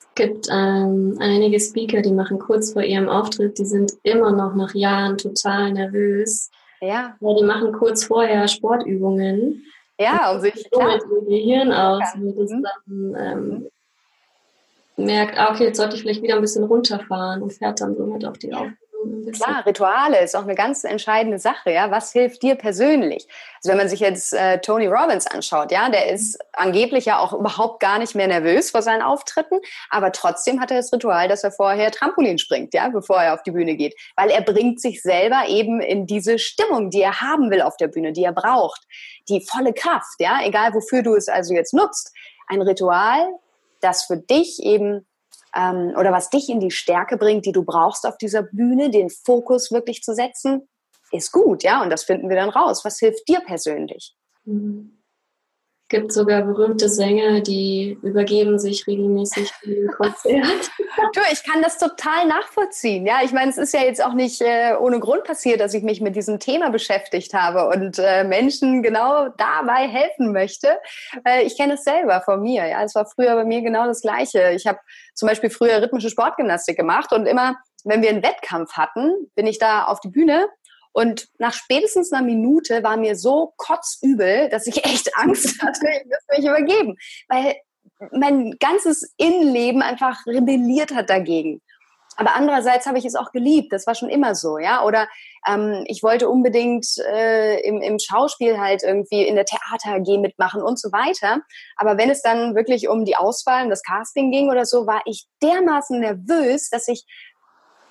[0.00, 4.54] Es gibt ähm, einige Speaker, die machen kurz vor ihrem Auftritt, die sind immer noch
[4.54, 6.50] nach Jahren total nervös.
[6.82, 7.16] Ja.
[7.18, 9.64] ja die machen kurz vorher Sportübungen.
[9.98, 10.98] Ja, um sich klar.
[10.98, 12.32] Dem Gehirn aus, ja.
[12.36, 12.66] das mhm.
[12.86, 13.68] dann ähm,
[14.96, 18.24] merkt, ah, okay, jetzt sollte ich vielleicht wieder ein bisschen runterfahren und fährt dann somit
[18.26, 18.56] auf die ja.
[18.56, 18.76] Aufgabe.
[19.32, 21.90] Klar, Rituale ist auch eine ganz entscheidende Sache, ja.
[21.90, 23.26] Was hilft dir persönlich?
[23.56, 27.32] Also wenn man sich jetzt äh, Tony Robbins anschaut, ja, der ist angeblich ja auch
[27.32, 31.44] überhaupt gar nicht mehr nervös vor seinen Auftritten, aber trotzdem hat er das Ritual, dass
[31.44, 35.00] er vorher Trampolin springt, ja, bevor er auf die Bühne geht, weil er bringt sich
[35.02, 38.82] selber eben in diese Stimmung, die er haben will auf der Bühne, die er braucht,
[39.28, 42.12] die volle Kraft, ja, egal wofür du es also jetzt nutzt.
[42.48, 43.28] Ein Ritual,
[43.80, 45.06] das für dich eben
[45.54, 49.10] ähm, oder was dich in die Stärke bringt, die du brauchst auf dieser Bühne, den
[49.10, 50.68] Fokus wirklich zu setzen,
[51.12, 52.84] ist gut, ja, und das finden wir dann raus.
[52.84, 54.14] Was hilft dir persönlich?
[54.44, 54.99] Mhm
[55.90, 60.70] gibt sogar berühmte Sänger, die übergeben sich regelmäßig im Konzert.
[61.14, 63.04] du, ich kann das total nachvollziehen.
[63.06, 65.82] Ja, ich meine, es ist ja jetzt auch nicht äh, ohne Grund passiert, dass ich
[65.82, 70.78] mich mit diesem Thema beschäftigt habe und äh, Menschen genau dabei helfen möchte.
[71.26, 72.66] Äh, ich kenne es selber von mir.
[72.66, 74.52] Ja, es war früher bei mir genau das Gleiche.
[74.52, 74.78] Ich habe
[75.14, 79.58] zum Beispiel früher rhythmische Sportgymnastik gemacht und immer, wenn wir einen Wettkampf hatten, bin ich
[79.58, 80.48] da auf die Bühne
[80.92, 86.06] und nach spätestens einer Minute war mir so kotzübel, dass ich echt Angst hatte, ich
[86.06, 86.96] müsste mich übergeben.
[87.28, 87.56] Weil
[88.12, 91.60] mein ganzes Innenleben einfach rebelliert hat dagegen.
[92.16, 93.72] Aber andererseits habe ich es auch geliebt.
[93.72, 94.84] Das war schon immer so, ja.
[94.84, 95.08] Oder
[95.48, 100.60] ähm, ich wollte unbedingt äh, im, im Schauspiel halt irgendwie in der Theater AG mitmachen
[100.60, 101.40] und so weiter.
[101.76, 105.00] Aber wenn es dann wirklich um die Auswahl und das Casting ging oder so, war
[105.06, 107.06] ich dermaßen nervös, dass ich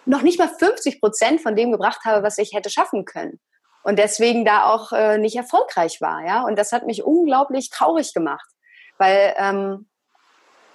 [0.10, 3.40] noch nicht mal 50 Prozent von dem gebracht habe, was ich hätte schaffen können.
[3.84, 6.44] Und deswegen da auch äh, nicht erfolgreich war, ja.
[6.44, 8.48] Und das hat mich unglaublich traurig gemacht,
[8.98, 9.88] weil ähm,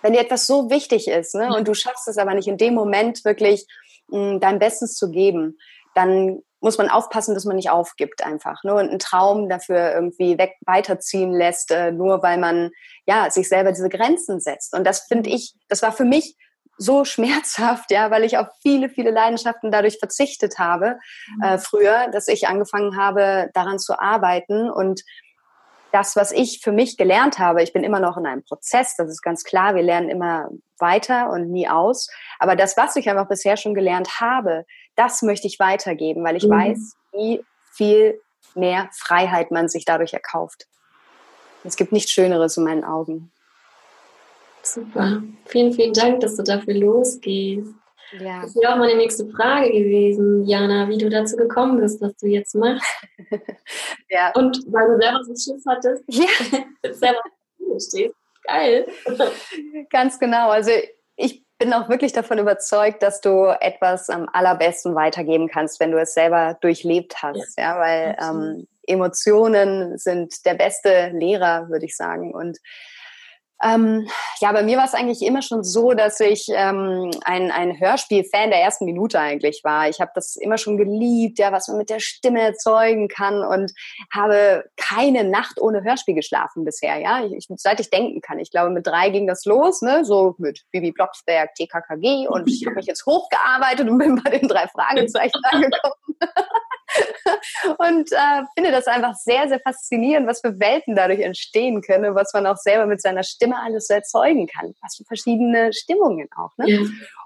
[0.02, 2.74] wenn dir etwas so wichtig ist, ne, und du schaffst es aber nicht in dem
[2.74, 3.66] Moment wirklich
[4.08, 5.58] mh, dein Bestes zu geben,
[5.94, 10.38] dann muss man aufpassen, dass man nicht aufgibt einfach, ne, und einen Traum dafür irgendwie
[10.38, 12.70] weg weiterziehen lässt, äh, nur weil man
[13.04, 14.74] ja sich selber diese Grenzen setzt.
[14.74, 16.36] Und das finde ich, das war für mich
[16.76, 20.98] so schmerzhaft, ja, weil ich auf viele, viele Leidenschaften dadurch verzichtet habe
[21.36, 21.42] mhm.
[21.42, 25.02] äh, früher, dass ich angefangen habe, daran zu arbeiten und
[25.94, 29.08] das, was ich für mich gelernt habe, ich bin immer noch in einem Prozess, das
[29.08, 30.48] ist ganz klar, wir lernen immer
[30.80, 32.10] weiter und nie aus.
[32.40, 34.64] Aber das, was ich einfach bisher schon gelernt habe,
[34.96, 36.50] das möchte ich weitergeben, weil ich mhm.
[36.50, 38.20] weiß, wie viel
[38.56, 40.66] mehr Freiheit man sich dadurch erkauft.
[41.62, 43.32] Es gibt nichts Schöneres in meinen Augen.
[44.64, 45.22] Super.
[45.46, 47.74] Vielen, vielen Dank, dass du dafür losgehst.
[48.18, 48.42] Ja.
[48.42, 52.26] Das wäre auch meine nächste Frage gewesen, Jana, wie du dazu gekommen bist, was du
[52.26, 52.86] jetzt machst.
[54.08, 54.32] ja.
[54.34, 56.92] Und weil du selber so einen Schiff hattest, ja.
[56.92, 57.20] selber
[57.78, 58.14] stehst.
[58.46, 58.86] Geil.
[59.90, 60.50] Ganz genau.
[60.50, 60.70] Also
[61.16, 65.98] ich bin auch wirklich davon überzeugt, dass du etwas am allerbesten weitergeben kannst, wenn du
[65.98, 67.58] es selber durchlebt hast.
[67.58, 72.34] Ja, ja weil ähm, Emotionen sind der beste Lehrer, würde ich sagen.
[72.34, 72.58] Und
[73.64, 74.06] ähm,
[74.40, 78.50] ja, bei mir war es eigentlich immer schon so, dass ich ähm, ein, ein Hörspiel-Fan
[78.50, 79.88] der ersten Minute eigentlich war.
[79.88, 83.72] Ich habe das immer schon geliebt, ja, was man mit der Stimme erzeugen kann und
[84.12, 88.38] habe keine Nacht ohne Hörspiel geschlafen bisher, ja, ich, seit ich denken kann.
[88.38, 92.66] Ich glaube, mit drei ging das los, ne, so mit Bibi Blocksberg, TKKG und ich
[92.66, 95.94] habe mich jetzt hochgearbeitet und bin bei den drei Fragezeichen angekommen.
[97.78, 102.32] und äh, finde das einfach sehr, sehr faszinierend, was für Welten dadurch entstehen können, was
[102.32, 106.50] man auch selber mit seiner Stimme alles so erzeugen kann, was für verschiedene Stimmungen auch.
[106.56, 106.70] Ne?
[106.70, 106.80] Ja.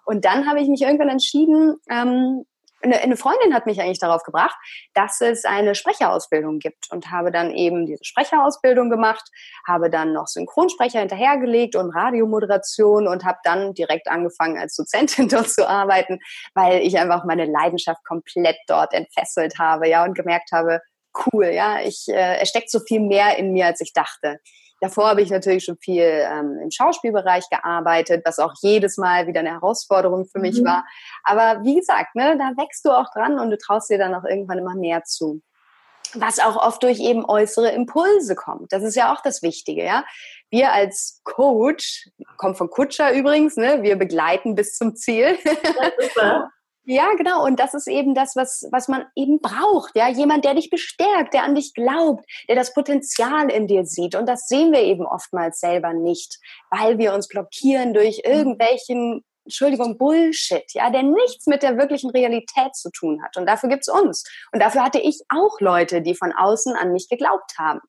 [0.04, 2.44] Und dann habe ich mich irgendwann entschieden, ähm,
[2.82, 4.56] eine, Freundin hat mich eigentlich darauf gebracht,
[4.94, 9.28] dass es eine Sprecherausbildung gibt und habe dann eben diese Sprecherausbildung gemacht,
[9.66, 15.50] habe dann noch Synchronsprecher hinterhergelegt und Radiomoderation und habe dann direkt angefangen als Dozentin dort
[15.50, 16.20] zu arbeiten,
[16.54, 20.80] weil ich einfach meine Leidenschaft komplett dort entfesselt habe, ja und gemerkt habe,
[21.26, 24.38] cool, ja, ich äh, es steckt so viel mehr in mir als ich dachte.
[24.80, 29.40] Davor habe ich natürlich schon viel ähm, im Schauspielbereich gearbeitet, was auch jedes Mal wieder
[29.40, 30.66] eine Herausforderung für mich mhm.
[30.66, 30.84] war.
[31.24, 34.24] Aber wie gesagt, ne, da wächst du auch dran und du traust dir dann auch
[34.24, 35.42] irgendwann immer mehr zu.
[36.14, 38.72] Was auch oft durch eben äußere Impulse kommt.
[38.72, 40.04] Das ist ja auch das Wichtige, ja.
[40.50, 45.36] Wir als Coach, kommt von Kutscher übrigens, ne, wir begleiten bis zum Ziel.
[46.16, 46.50] Ja,
[46.90, 47.44] Ja, genau.
[47.44, 49.94] Und das ist eben das, was, was man eben braucht.
[49.94, 54.14] Ja, jemand, der dich bestärkt, der an dich glaubt, der das Potenzial in dir sieht.
[54.14, 56.38] Und das sehen wir eben oftmals selber nicht,
[56.70, 58.32] weil wir uns blockieren durch mhm.
[58.32, 63.36] irgendwelchen Entschuldigung, Bullshit, ja, der nichts mit der wirklichen Realität zu tun hat.
[63.36, 64.24] Und dafür gibt's uns.
[64.52, 67.80] Und dafür hatte ich auch Leute, die von außen an mich geglaubt haben.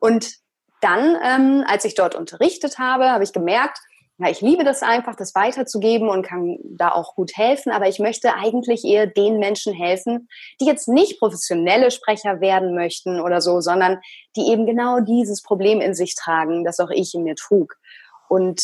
[0.00, 0.34] Und
[0.80, 3.78] dann, ähm, als ich dort unterrichtet habe, habe ich gemerkt,
[4.20, 8.00] ja, ich liebe das einfach, das weiterzugeben und kann da auch gut helfen, aber ich
[8.00, 10.28] möchte eigentlich eher den Menschen helfen,
[10.60, 13.98] die jetzt nicht professionelle Sprecher werden möchten oder so, sondern
[14.34, 17.76] die eben genau dieses Problem in sich tragen, das auch ich in mir trug.
[18.28, 18.60] Und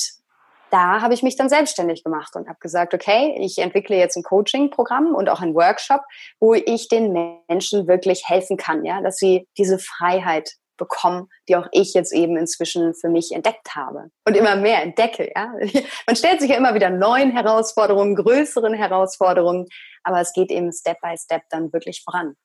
[0.71, 4.25] da habe ich mich dann selbstständig gemacht und habe gesagt, okay, ich entwickle jetzt ein
[4.25, 6.01] Coaching-Programm und auch ein Workshop,
[6.41, 7.13] wo ich den
[7.49, 12.37] Menschen wirklich helfen kann, ja, dass sie diese Freiheit bekommen, die auch ich jetzt eben
[12.37, 15.31] inzwischen für mich entdeckt habe und immer mehr entdecke.
[15.35, 15.53] Ja?
[16.07, 19.67] Man stellt sich ja immer wieder neuen Herausforderungen, größeren Herausforderungen,
[20.03, 22.37] aber es geht eben Step by Step dann wirklich voran.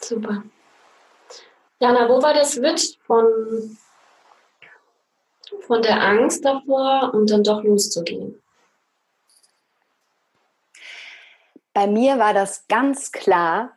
[0.00, 0.42] Super.
[1.80, 3.76] Jana, wo war der Switch von,
[5.66, 8.40] von der Angst davor und dann doch loszugehen?
[11.72, 13.76] Bei mir war das ganz klar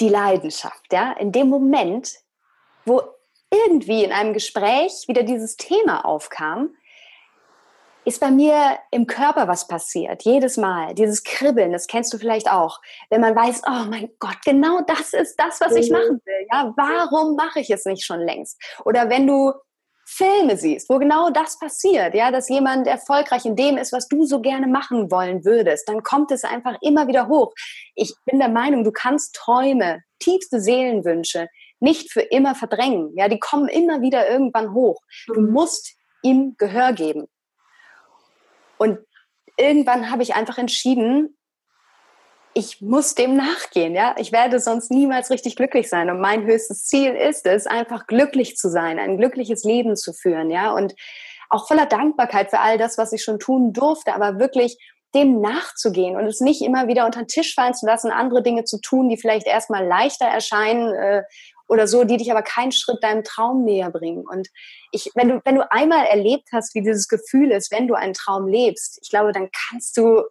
[0.00, 2.14] die Leidenschaft, ja, in dem Moment,
[2.84, 3.02] wo
[3.50, 6.74] irgendwie in einem Gespräch wieder dieses Thema aufkam,
[8.04, 10.24] ist bei mir im Körper was passiert.
[10.24, 10.94] Jedes Mal.
[10.94, 12.80] Dieses Kribbeln, das kennst du vielleicht auch.
[13.08, 15.96] Wenn man weiß, oh mein Gott, genau das ist das, was ich mhm.
[15.96, 16.46] machen will.
[16.52, 18.60] Ja, warum mache ich es nicht schon längst?
[18.84, 19.52] Oder wenn du
[20.16, 24.24] Filme siehst, wo genau das passiert, ja, dass jemand erfolgreich in dem ist, was du
[24.24, 27.52] so gerne machen wollen würdest, dann kommt es einfach immer wieder hoch.
[27.94, 31.48] Ich bin der Meinung, du kannst Träume, tiefste Seelenwünsche
[31.80, 33.12] nicht für immer verdrängen.
[33.16, 35.00] Ja, die kommen immer wieder irgendwann hoch.
[35.26, 35.52] Du mhm.
[35.52, 37.26] musst ihm Gehör geben.
[38.78, 38.98] Und
[39.56, 41.36] irgendwann habe ich einfach entschieden,
[42.54, 44.14] ich muss dem nachgehen, ja.
[44.18, 46.08] Ich werde sonst niemals richtig glücklich sein.
[46.08, 50.50] Und mein höchstes Ziel ist es, einfach glücklich zu sein, ein glückliches Leben zu führen,
[50.50, 50.72] ja.
[50.72, 50.94] Und
[51.50, 54.78] auch voller Dankbarkeit für all das, was ich schon tun durfte, aber wirklich
[55.14, 58.64] dem nachzugehen und es nicht immer wieder unter den Tisch fallen zu lassen, andere Dinge
[58.64, 61.22] zu tun, die vielleicht erstmal leichter erscheinen äh,
[61.68, 64.24] oder so, die dich aber keinen Schritt deinem Traum näher bringen.
[64.28, 64.48] Und
[64.90, 68.14] ich, wenn du, wenn du einmal erlebt hast, wie dieses Gefühl ist, wenn du einen
[68.14, 70.24] Traum lebst, ich glaube, dann kannst du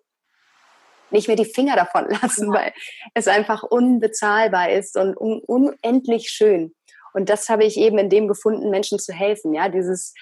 [1.13, 2.60] nicht mehr die Finger davon lassen, ja.
[2.60, 2.73] weil
[3.13, 6.73] es einfach unbezahlbar ist und un unendlich schön.
[7.13, 9.54] Und das habe ich eben in dem gefunden, Menschen zu helfen.
[9.54, 10.13] Ja, dieses,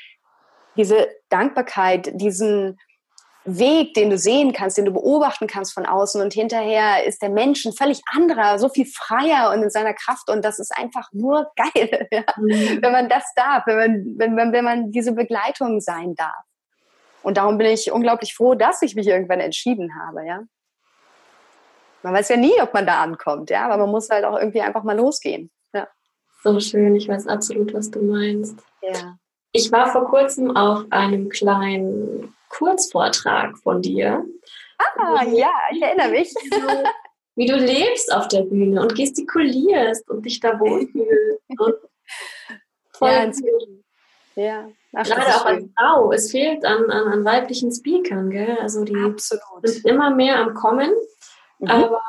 [0.75, 2.77] diese Dankbarkeit, diesen
[3.43, 7.29] Weg, den du sehen kannst, den du beobachten kannst von außen und hinterher ist der
[7.29, 11.07] Mensch ein völlig anderer, so viel freier und in seiner Kraft und das ist einfach
[11.11, 12.23] nur geil, ja?
[12.37, 12.79] mhm.
[12.81, 16.43] wenn man das darf, wenn man, wenn, man, wenn man diese Begleitung sein darf.
[17.23, 20.41] Und darum bin ich unglaublich froh, dass ich mich irgendwann entschieden habe, ja.
[22.03, 24.61] Man weiß ja nie, ob man da ankommt, ja, aber man muss halt auch irgendwie
[24.61, 25.51] einfach mal losgehen.
[25.73, 25.87] Ja.
[26.43, 28.57] So schön, ich weiß absolut, was du meinst.
[28.81, 29.17] Ja.
[29.51, 34.25] Ich war vor kurzem auf einem kleinen Kurzvortrag von dir.
[34.97, 36.33] Ah, ja, ich erinnere mich.
[37.35, 41.41] Wie du, wie du lebst auf der Bühne und gestikulierst und dich da wohlfühlst.
[42.91, 43.31] voll ja,
[44.35, 44.69] ja.
[44.93, 46.11] Ach, Gerade auch als Frau.
[46.11, 48.57] Es fehlt an, an, an weiblichen Speakern, gell?
[48.59, 49.43] Also die Absolut.
[49.63, 50.91] sind immer mehr am Kommen.
[51.61, 51.69] Mhm.
[51.69, 52.01] Aber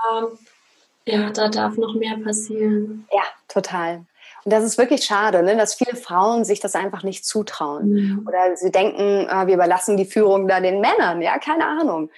[1.06, 3.06] ja, da darf noch mehr passieren.
[3.12, 4.06] Ja, total.
[4.44, 7.90] Und das ist wirklich schade, ne, dass viele Frauen sich das einfach nicht zutrauen.
[7.90, 8.26] Mhm.
[8.26, 11.22] Oder sie denken, äh, wir überlassen die Führung da den Männern.
[11.22, 12.10] Ja, keine Ahnung.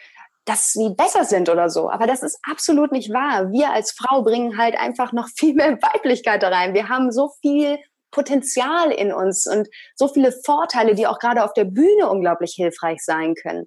[0.46, 1.90] Dass sie besser sind oder so.
[1.90, 3.50] Aber das ist absolut nicht wahr.
[3.50, 6.74] Wir als Frau bringen halt einfach noch viel mehr Weiblichkeit da rein.
[6.74, 7.78] Wir haben so viel
[8.10, 13.02] Potenzial in uns und so viele Vorteile, die auch gerade auf der Bühne unglaublich hilfreich
[13.02, 13.66] sein können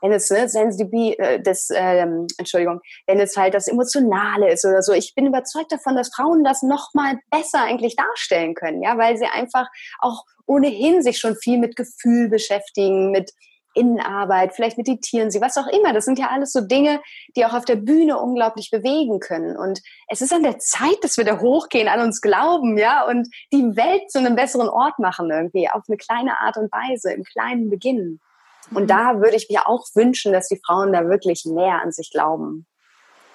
[0.00, 4.82] wenn es ne, sensibil, äh, das, ähm, Entschuldigung, wenn es halt das Emotionale ist oder
[4.82, 4.92] so.
[4.92, 9.16] Ich bin überzeugt davon, dass Frauen das noch mal besser eigentlich darstellen können, ja, weil
[9.16, 9.66] sie einfach
[9.98, 13.32] auch ohnehin sich schon viel mit Gefühl beschäftigen, mit
[13.76, 15.92] Innenarbeit, vielleicht meditieren sie, was auch immer.
[15.92, 17.00] Das sind ja alles so Dinge,
[17.36, 19.56] die auch auf der Bühne unglaublich bewegen können.
[19.56, 23.28] Und es ist an der Zeit, dass wir da hochgehen, an uns glauben, ja, und
[23.52, 27.22] die Welt zu einem besseren Ort machen irgendwie, auf eine kleine Art und Weise, im
[27.22, 28.20] Kleinen beginnen.
[28.70, 32.10] Und da würde ich mir auch wünschen, dass die Frauen da wirklich mehr an sich
[32.10, 32.66] glauben.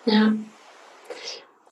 [0.05, 0.33] Ja.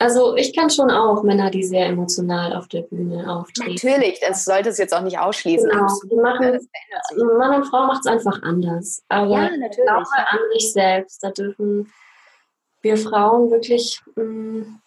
[0.01, 3.73] Also ich kann schon auch Männer, die sehr emotional auf der Bühne auftreten.
[3.73, 5.69] Natürlich, das sollte es jetzt auch nicht ausschließen.
[5.69, 5.87] Genau.
[6.09, 6.69] Die machen,
[7.37, 9.03] Mann und Frau macht es einfach anders.
[9.09, 9.71] Aber ja, natürlich.
[9.71, 11.21] ich glaube an sich selbst.
[11.21, 11.91] Da dürfen
[12.81, 14.81] wir Frauen wirklich mh, mm,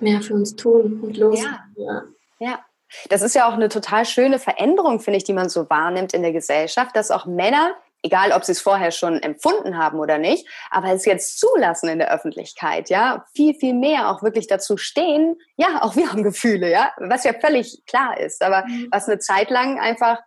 [0.00, 1.40] mehr für uns tun und los.
[1.40, 1.60] Ja.
[1.76, 2.02] ja.
[2.40, 2.64] ja.
[3.08, 6.22] Das ist ja auch eine total schöne Veränderung, finde ich, die man so wahrnimmt in
[6.22, 10.48] der Gesellschaft, dass auch Männer, egal ob sie es vorher schon empfunden haben oder nicht,
[10.70, 15.36] aber es jetzt zulassen in der Öffentlichkeit, ja, viel, viel mehr auch wirklich dazu stehen,
[15.56, 18.88] ja, auch wir haben Gefühle, ja, was ja völlig klar ist, aber mhm.
[18.90, 20.18] was eine Zeit lang einfach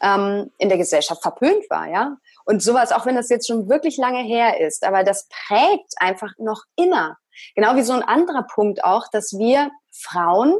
[0.00, 2.16] ähm, in der Gesellschaft verpönt war, ja.
[2.44, 6.32] Und sowas, auch wenn das jetzt schon wirklich lange her ist, aber das prägt einfach
[6.38, 7.16] noch immer.
[7.54, 10.54] Genau wie so ein anderer Punkt auch, dass wir Frauen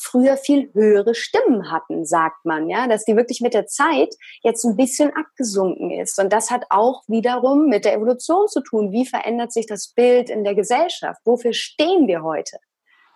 [0.00, 4.64] früher viel höhere Stimmen hatten, sagt man, ja, dass die wirklich mit der Zeit jetzt
[4.64, 6.18] ein bisschen abgesunken ist.
[6.18, 8.92] Und das hat auch wiederum mit der Evolution zu tun.
[8.92, 11.20] Wie verändert sich das Bild in der Gesellschaft?
[11.24, 12.58] Wofür stehen wir heute?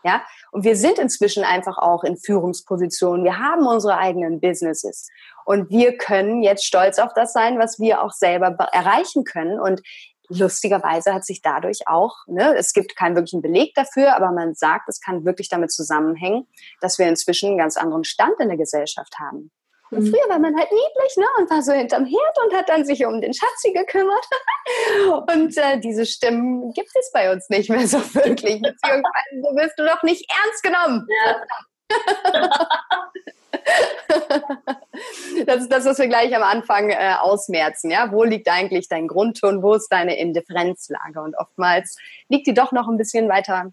[0.07, 3.25] Ja, und wir sind inzwischen einfach auch in Führungspositionen.
[3.25, 5.09] Wir haben unsere eigenen Businesses
[5.47, 9.59] und wir können jetzt stolz auf das sein, was wir auch selber erreichen können.
[9.59, 9.81] Und
[10.29, 14.89] lustigerweise hat sich dadurch auch, ne, es gibt keinen wirklichen Beleg dafür, aber man sagt,
[14.89, 16.47] es kann wirklich damit zusammenhängen,
[16.81, 19.51] dass wir inzwischen einen ganz anderen Stand in der Gesellschaft haben.
[19.91, 20.11] Und mhm.
[20.11, 21.27] früher war man halt niedlich, ne?
[21.39, 24.27] Und war so hinterm Herd und hat dann sich um den Schatzi gekümmert.
[25.33, 28.61] und äh, diese Stimmen gibt es bei uns nicht mehr so wirklich.
[28.61, 29.03] Beziehungsweise
[29.57, 31.07] wirst du doch nicht ernst genommen.
[31.25, 31.43] Ja.
[35.47, 37.91] das ist das, was wir gleich am Anfang äh, ausmerzen.
[37.91, 38.13] Ja?
[38.13, 39.63] Wo liegt eigentlich dein Grundton?
[39.63, 41.21] Wo ist deine Indifferenzlage?
[41.21, 41.97] Und oftmals
[42.29, 43.73] liegt die doch noch ein bisschen weiter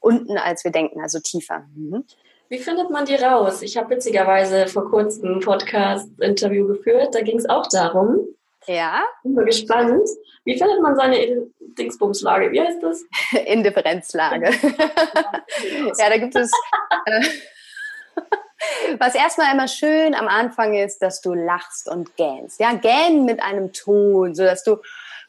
[0.00, 1.66] unten, als wir denken, also tiefer.
[1.74, 2.04] Mhm.
[2.48, 3.62] Wie findet man die raus?
[3.62, 7.14] Ich habe witzigerweise vor kurzem ein Podcast-Interview geführt.
[7.14, 8.20] Da ging es auch darum.
[8.68, 9.02] Ja.
[9.24, 10.08] Bin mal gespannt.
[10.44, 12.52] Wie findet man seine Dingsbumslage?
[12.52, 13.04] Wie heißt das?
[13.46, 14.50] Indifferenzlage.
[15.98, 16.52] ja, da gibt es.
[17.06, 17.22] Äh,
[18.98, 22.60] was erstmal immer schön am Anfang ist, dass du lachst und gähnst.
[22.60, 24.78] Ja, gähnen mit einem Ton, sodass du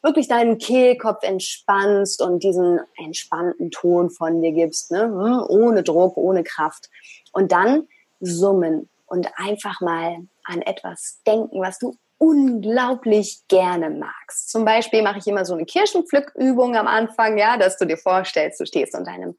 [0.02, 5.02] wirklich deinen Kehlkopf entspannst und diesen entspannten Ton von dir gibst, ne?
[5.02, 6.88] Hm, ohne Druck, ohne Kraft.
[7.32, 7.88] Und dann
[8.20, 14.50] summen und einfach mal an etwas denken, was du unglaublich gerne magst.
[14.50, 18.60] Zum Beispiel mache ich immer so eine Kirschenpflückübung am Anfang, ja, dass du dir vorstellst,
[18.60, 19.36] du stehst unter einem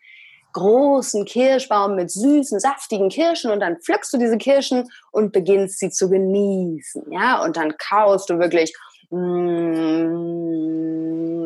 [0.53, 5.89] großen Kirschbaum mit süßen, saftigen Kirschen und dann pflückst du diese Kirschen und beginnst sie
[5.89, 8.73] zu genießen, ja, und dann kaust du wirklich
[9.11, 10.31] Mm,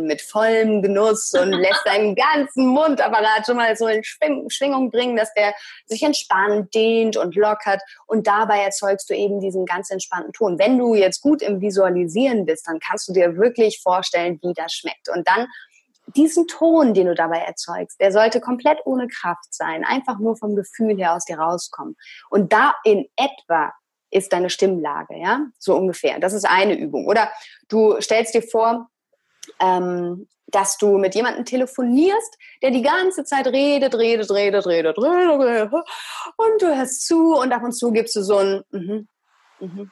[0.06, 5.34] mit vollem Genuss und lässt deinen ganzen Mundapparat schon mal so in Schwingung bringen, dass
[5.34, 5.54] der
[5.86, 7.82] sich entspannt, dehnt und lockert.
[8.06, 10.60] Und dabei erzeugst du eben diesen ganz entspannten Ton.
[10.60, 14.74] Wenn du jetzt gut im Visualisieren bist, dann kannst du dir wirklich vorstellen, wie das
[14.74, 15.08] schmeckt.
[15.08, 15.48] Und dann
[16.15, 20.56] diesen Ton, den du dabei erzeugst, der sollte komplett ohne Kraft sein, einfach nur vom
[20.56, 21.95] Gefühl her aus dir rauskommen.
[22.30, 23.71] Und da in etwa
[24.12, 26.19] ist deine Stimmlage, ja, so ungefähr.
[26.19, 27.08] Das ist eine Übung.
[27.08, 27.32] Oder
[27.67, 28.89] du stellst dir vor,
[29.60, 35.73] ähm, dass du mit jemandem telefonierst, der die ganze Zeit redet, redet, redet, redet, redet,
[35.73, 39.08] und du hörst zu und ab und zu gibst du so ein mhm,
[39.60, 39.91] mhm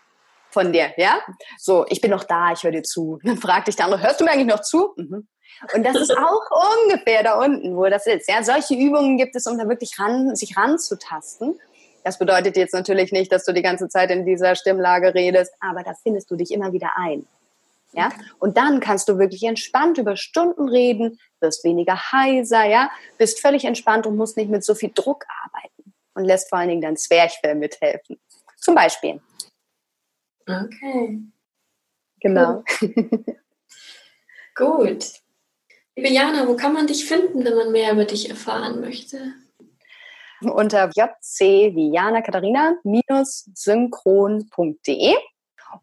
[0.52, 1.20] von dir, ja?
[1.58, 3.20] So, ich bin noch da, ich höre dir zu.
[3.24, 4.94] Dann fragt dich der andere, hörst du mir eigentlich noch zu?
[4.98, 5.28] Mhm.
[5.74, 6.42] Und das ist auch
[6.86, 8.28] ungefähr da unten, wo das ist.
[8.28, 11.60] Ja, solche Übungen gibt es, um da wirklich ran, sich ranzutasten.
[12.04, 15.84] Das bedeutet jetzt natürlich nicht, dass du die ganze Zeit in dieser Stimmlage redest, aber
[15.84, 17.28] da findest du dich immer wieder ein.
[17.94, 18.12] Ja?
[18.40, 23.66] Und dann kannst du wirklich entspannt über Stunden reden, wirst weniger heiser, ja, bist völlig
[23.66, 26.98] entspannt und musst nicht mit so viel Druck arbeiten und lässt vor allen Dingen dein
[26.98, 28.20] Zwerchfell mithelfen.
[28.58, 29.22] Zum Beispiel.
[30.48, 31.20] Okay.
[32.20, 32.64] Genau.
[34.56, 35.06] Gut.
[35.16, 35.31] Liebe
[35.96, 39.34] Jana, wo kann man dich finden, wenn man mehr über dich erfahren möchte?
[40.50, 42.74] unter jc wie Jana Katharina
[43.54, 45.16] synchron.de.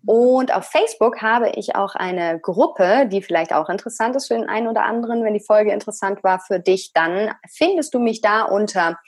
[0.05, 4.49] Und auf Facebook habe ich auch eine Gruppe, die vielleicht auch interessant ist für den
[4.49, 5.25] einen oder anderen.
[5.25, 8.99] Wenn die Folge interessant war für dich, dann findest du mich da unter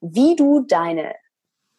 [0.00, 1.14] wie du deine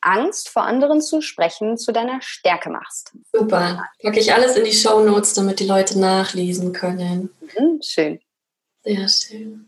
[0.02, 3.14] Angst vor anderen zu sprechen zu deiner Stärke machst.
[3.32, 3.84] Super.
[4.02, 7.30] Packe ich alles in die Show Notes, damit die Leute nachlesen können.
[7.42, 8.20] Mhm, schön.
[8.88, 9.68] Sehr schön.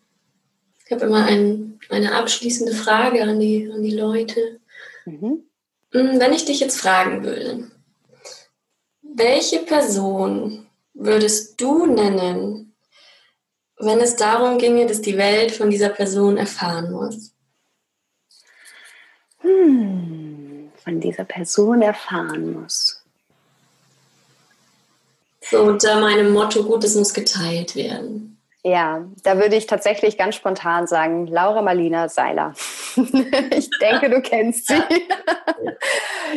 [0.85, 4.61] Ich habe immer ein, eine abschließende Frage an die, an die Leute.
[5.05, 5.43] Mhm.
[5.91, 7.69] Hm, wenn ich dich jetzt fragen würde,
[9.01, 12.73] welche Person würdest du nennen,
[13.77, 17.33] wenn es darum ginge, dass die Welt von dieser Person erfahren muss?
[19.39, 23.03] Hm, von dieser Person erfahren muss.
[25.41, 28.38] So unter meinem Motto, gut, es muss geteilt werden.
[28.63, 32.53] Ja, da würde ich tatsächlich ganz spontan sagen, Laura Marlina Seiler.
[32.95, 34.81] ich denke, du kennst sie.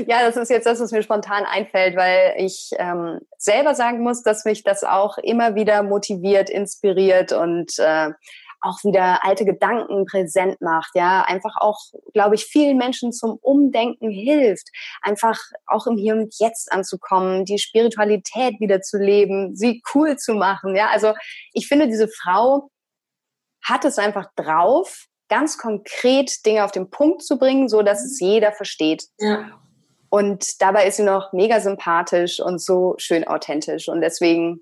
[0.07, 4.23] ja, das ist jetzt das, was mir spontan einfällt, weil ich ähm, selber sagen muss,
[4.23, 8.11] dass mich das auch immer wieder motiviert, inspiriert und äh,
[8.62, 11.79] auch wieder alte Gedanken präsent macht, ja, einfach auch,
[12.12, 14.68] glaube ich, vielen Menschen zum Umdenken hilft,
[15.02, 20.35] einfach auch im Hier und Jetzt anzukommen, die Spiritualität wieder zu leben, sie cool zu
[20.35, 21.13] machen, ja, also
[21.52, 22.71] ich finde, diese Frau
[23.63, 28.21] hat es einfach drauf, ganz konkret Dinge auf den Punkt zu bringen, so dass es
[28.21, 29.04] jeder versteht.
[29.19, 29.50] Ja.
[30.10, 33.88] Und dabei ist sie noch mega sympathisch und so schön authentisch.
[33.88, 34.60] Und deswegen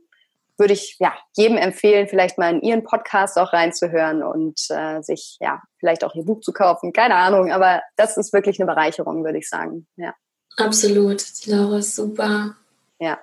[0.61, 5.39] würde ich ja jedem empfehlen, vielleicht mal in ihren Podcast auch reinzuhören und äh, sich
[5.41, 6.93] ja vielleicht auch ihr Buch zu kaufen.
[6.93, 9.89] Keine Ahnung, aber das ist wirklich eine Bereicherung, würde ich sagen.
[9.97, 10.15] Ja.
[10.57, 11.25] Absolut.
[11.45, 12.57] Die Laura ist super.
[13.01, 13.19] Ja.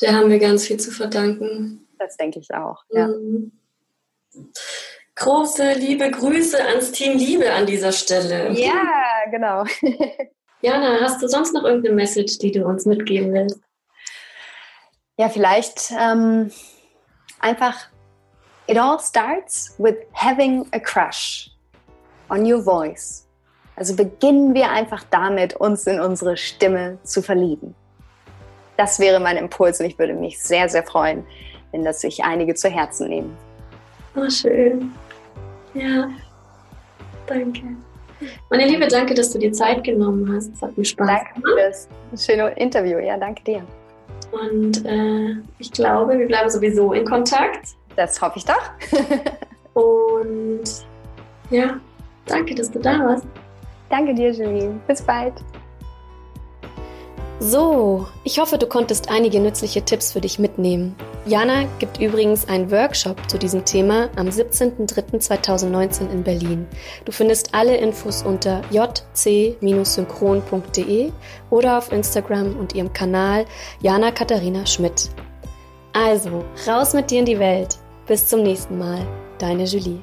[0.00, 1.88] Der haben wir ganz viel zu verdanken.
[1.98, 2.82] Das denke ich auch.
[2.90, 3.08] Ja.
[3.08, 3.52] Mhm.
[5.14, 8.52] große liebe Grüße ans Team Liebe an dieser Stelle.
[8.52, 8.82] Ja,
[9.30, 9.64] genau.
[10.62, 13.60] Jana, hast du sonst noch irgendeine Message, die du uns mitgeben willst?
[15.18, 16.50] Ja, vielleicht ähm,
[17.42, 17.76] einfach,
[18.66, 21.50] it all starts with having a crush
[22.30, 23.26] on your voice.
[23.76, 27.74] Also beginnen wir einfach damit, uns in unsere Stimme zu verlieben.
[28.76, 31.24] Das wäre mein Impuls und ich würde mich sehr, sehr freuen,
[31.72, 33.36] wenn das sich einige zu Herzen nehmen.
[34.14, 34.92] Oh, schön.
[35.74, 36.08] Ja,
[37.26, 37.62] danke.
[38.50, 40.52] Meine Liebe, danke, dass du dir Zeit genommen hast.
[40.54, 41.54] Es hat mir Spaß danke gemacht.
[41.56, 42.98] Danke für das schöne Interview.
[42.98, 43.66] Ja, danke dir.
[44.32, 47.76] Und äh, ich glaube, wir bleiben sowieso in Kontakt.
[47.96, 48.70] Das hoffe ich doch.
[49.74, 50.64] Und
[51.50, 51.78] ja,
[52.26, 53.26] danke, dass du da warst.
[53.90, 54.74] Danke dir, Julie.
[54.86, 55.34] Bis bald.
[57.40, 60.94] So, ich hoffe, du konntest einige nützliche Tipps für dich mitnehmen.
[61.24, 66.66] Jana gibt übrigens einen Workshop zu diesem Thema am 17.03.2019 in Berlin.
[67.04, 71.12] Du findest alle Infos unter jc-synchron.de
[71.50, 73.44] oder auf Instagram und ihrem Kanal
[73.80, 75.10] Jana Katharina Schmidt.
[75.92, 77.78] Also, raus mit dir in die Welt.
[78.08, 79.06] Bis zum nächsten Mal.
[79.38, 80.02] Deine Julie.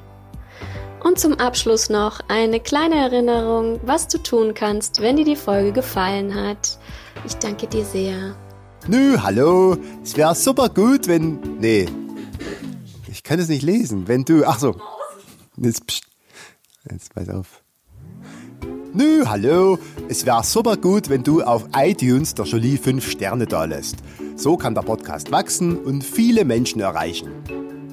[1.04, 5.72] Und zum Abschluss noch eine kleine Erinnerung, was du tun kannst, wenn dir die Folge
[5.72, 6.78] gefallen hat.
[7.26, 8.34] Ich danke dir sehr.
[8.88, 9.76] Nö, hallo.
[10.02, 11.38] Es wäre super gut, wenn.
[11.60, 11.86] Nee.
[13.08, 14.08] Ich kann es nicht lesen.
[14.08, 14.44] Wenn du.
[14.46, 14.74] Ach so.
[15.56, 16.02] Jetzt, pst.
[16.90, 17.62] Jetzt pass auf.
[18.92, 19.78] Nö, hallo.
[20.08, 23.98] Es wäre super gut, wenn du auf iTunes der Jolie 5 Sterne da lässt.
[24.34, 27.30] So kann der Podcast wachsen und viele Menschen erreichen.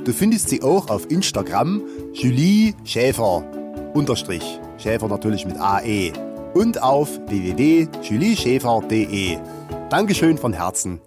[0.03, 1.83] Du findest sie auch auf Instagram
[2.13, 3.43] Julie Schäfer
[3.93, 4.59] unterstrich.
[4.77, 6.13] Schäfer natürlich mit AE
[6.53, 9.37] und auf www.julieschäfer.de.
[9.89, 10.99] Dankeschön von Herzen.